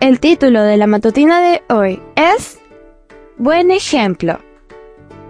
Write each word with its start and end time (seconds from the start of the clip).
El 0.00 0.20
título 0.20 0.62
de 0.62 0.76
la 0.76 0.86
matutina 0.86 1.40
de 1.40 1.62
hoy 1.74 2.00
es 2.14 2.60
Buen 3.36 3.72
ejemplo. 3.72 4.38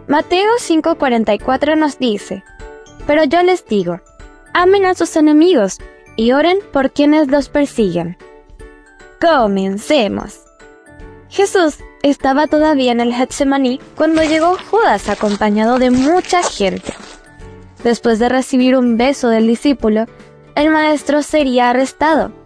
Mateo 0.08 0.50
5:44 0.58 1.74
nos 1.74 1.98
dice, 1.98 2.44
Pero 3.06 3.24
yo 3.24 3.42
les 3.42 3.64
digo, 3.64 4.02
amen 4.52 4.84
a 4.84 4.94
sus 4.94 5.16
enemigos 5.16 5.78
y 6.16 6.32
oren 6.32 6.58
por 6.70 6.90
quienes 6.90 7.28
los 7.28 7.48
persiguen. 7.48 8.18
Comencemos. 9.22 10.40
Jesús 11.30 11.78
estaba 12.02 12.46
todavía 12.46 12.92
en 12.92 13.00
el 13.00 13.14
Getsemaní 13.14 13.80
cuando 13.96 14.22
llegó 14.22 14.58
Judas 14.70 15.08
acompañado 15.08 15.78
de 15.78 15.90
mucha 15.90 16.42
gente. 16.42 16.92
Después 17.82 18.18
de 18.18 18.28
recibir 18.28 18.76
un 18.76 18.98
beso 18.98 19.30
del 19.30 19.46
discípulo, 19.46 20.04
el 20.54 20.68
maestro 20.68 21.22
sería 21.22 21.70
arrestado. 21.70 22.37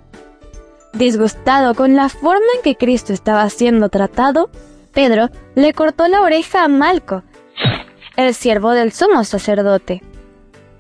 Disgustado 0.92 1.74
con 1.74 1.96
la 1.96 2.08
forma 2.08 2.46
en 2.56 2.62
que 2.62 2.76
Cristo 2.76 3.12
estaba 3.12 3.48
siendo 3.48 3.88
tratado, 3.88 4.50
Pedro 4.92 5.30
le 5.54 5.72
cortó 5.72 6.06
la 6.08 6.20
oreja 6.20 6.64
a 6.64 6.68
Malco, 6.68 7.22
el 8.16 8.34
siervo 8.34 8.72
del 8.72 8.92
sumo 8.92 9.24
sacerdote. 9.24 10.02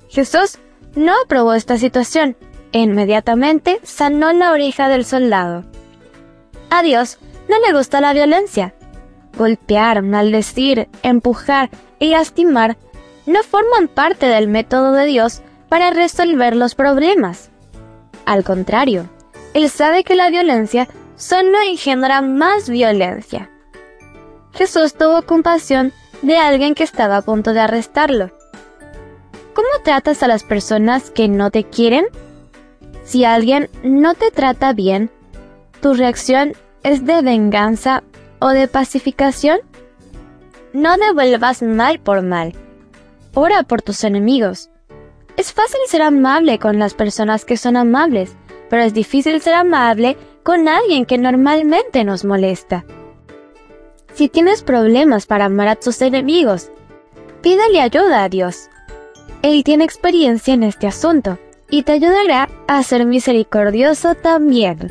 Jesús 0.08 0.58
no 0.94 1.14
aprobó 1.24 1.54
esta 1.54 1.78
situación 1.78 2.36
e 2.72 2.80
inmediatamente 2.80 3.80
sanó 3.82 4.32
la 4.32 4.52
oreja 4.52 4.88
del 4.88 5.04
soldado. 5.04 5.64
A 6.70 6.82
Dios 6.82 7.18
no 7.48 7.58
le 7.66 7.76
gusta 7.76 8.00
la 8.00 8.12
violencia. 8.12 8.74
Golpear, 9.36 10.02
maldecir, 10.02 10.88
empujar 11.02 11.70
y 11.98 12.08
lastimar 12.08 12.76
no 13.26 13.42
forman 13.42 13.88
parte 13.88 14.26
del 14.26 14.48
método 14.48 14.92
de 14.92 15.06
Dios 15.06 15.42
para 15.68 15.90
resolver 15.90 16.54
los 16.54 16.74
problemas. 16.74 17.50
Al 18.26 18.44
contrario, 18.44 19.08
Él 19.54 19.68
sabe 19.68 20.04
que 20.04 20.16
la 20.16 20.30
violencia 20.30 20.88
solo 21.16 21.58
engendra 21.62 22.22
más 22.22 22.68
violencia. 22.68 23.50
Jesús 24.52 24.94
tuvo 24.94 25.22
compasión 25.22 25.92
de 26.22 26.36
alguien 26.38 26.74
que 26.74 26.84
estaba 26.84 27.18
a 27.18 27.22
punto 27.22 27.52
de 27.52 27.60
arrestarlo. 27.60 28.30
¿Cómo 29.54 29.68
tratas 29.84 30.22
a 30.22 30.28
las 30.28 30.44
personas 30.44 31.10
que 31.10 31.28
no 31.28 31.50
te 31.50 31.64
quieren? 31.64 32.06
Si 33.04 33.24
alguien 33.24 33.68
no 33.82 34.14
te 34.14 34.30
trata 34.30 34.72
bien, 34.72 35.10
¿tu 35.80 35.94
reacción 35.94 36.54
es 36.82 37.04
de 37.04 37.20
venganza 37.22 38.02
o 38.38 38.48
de 38.48 38.68
pacificación? 38.68 39.60
No 40.72 40.96
devuelvas 40.96 41.62
mal 41.62 42.00
por 42.00 42.22
mal. 42.22 42.54
Ora 43.34 43.62
por 43.62 43.82
tus 43.82 44.04
enemigos. 44.04 44.70
Es 45.36 45.52
fácil 45.52 45.80
ser 45.86 46.02
amable 46.02 46.58
con 46.58 46.78
las 46.78 46.94
personas 46.94 47.44
que 47.44 47.56
son 47.56 47.76
amables, 47.76 48.36
pero 48.72 48.84
es 48.84 48.94
difícil 48.94 49.38
ser 49.42 49.52
amable 49.52 50.16
con 50.42 50.66
alguien 50.66 51.04
que 51.04 51.18
normalmente 51.18 52.04
nos 52.04 52.24
molesta. 52.24 52.86
Si 54.14 54.30
tienes 54.30 54.62
problemas 54.62 55.26
para 55.26 55.44
amar 55.44 55.68
a 55.68 55.76
tus 55.76 56.00
enemigos, 56.00 56.70
pídale 57.42 57.82
ayuda 57.82 58.24
a 58.24 58.30
Dios. 58.30 58.70
Él 59.42 59.62
tiene 59.62 59.84
experiencia 59.84 60.54
en 60.54 60.62
este 60.62 60.86
asunto 60.86 61.38
y 61.68 61.82
te 61.82 61.92
ayudará 61.92 62.48
a 62.66 62.82
ser 62.82 63.04
misericordioso 63.04 64.14
también. 64.14 64.90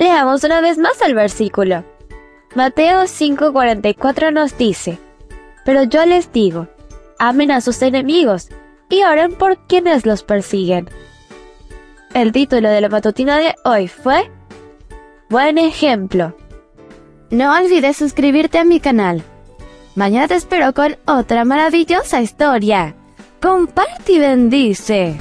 Leamos 0.00 0.42
una 0.42 0.60
vez 0.60 0.76
más 0.76 1.00
el 1.00 1.14
versículo. 1.14 1.84
Mateo 2.56 3.02
5:44 3.02 4.32
nos 4.32 4.58
dice, 4.58 4.98
Pero 5.64 5.84
yo 5.84 6.04
les 6.06 6.32
digo, 6.32 6.66
amen 7.20 7.52
a 7.52 7.60
sus 7.60 7.80
enemigos 7.82 8.48
y 8.90 9.04
oren 9.04 9.32
por 9.36 9.58
quienes 9.68 10.06
los 10.06 10.24
persiguen. 10.24 10.90
El 12.14 12.30
título 12.30 12.70
de 12.70 12.80
la 12.80 12.88
matutina 12.88 13.38
de 13.38 13.56
hoy 13.64 13.88
fue 13.88 14.30
Buen 15.28 15.58
ejemplo. 15.58 16.36
No 17.30 17.58
olvides 17.58 17.96
suscribirte 17.96 18.58
a 18.58 18.64
mi 18.64 18.78
canal. 18.78 19.24
Mañana 19.96 20.28
te 20.28 20.36
espero 20.36 20.72
con 20.74 20.96
otra 21.06 21.44
maravillosa 21.44 22.22
historia. 22.22 22.94
Comparte 23.42 24.12
y 24.12 24.18
bendice. 24.20 25.16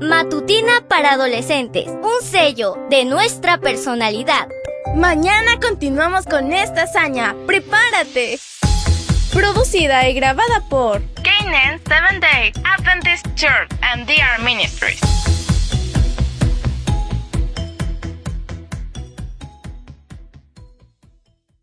Matutina 0.00 0.86
para 0.88 1.12
adolescentes, 1.12 1.86
un 1.86 2.26
sello 2.26 2.78
de 2.88 3.04
nuestra 3.04 3.58
personalidad. 3.58 4.48
Mañana 4.96 5.60
continuamos 5.60 6.24
con 6.24 6.50
esta 6.50 6.84
hazaña. 6.84 7.36
¡Prepárate! 7.46 8.38
Producida 9.32 10.08
y 10.08 10.14
grabada 10.14 10.60
por 10.68 11.02
Canaan 11.22 11.80
Seventh 11.86 12.20
Day 12.20 12.52
Adventist 12.64 13.26
Church 13.36 13.70
and 13.82 14.06
DR 14.06 14.42
Ministries. 14.42 15.00